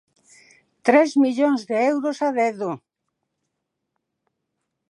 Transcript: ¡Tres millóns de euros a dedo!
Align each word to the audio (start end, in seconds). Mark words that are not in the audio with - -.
¡Tres 0.87 1.09
millóns 1.23 1.61
de 1.69 1.77
euros 1.91 2.17
a 2.27 2.29
dedo! 2.39 2.71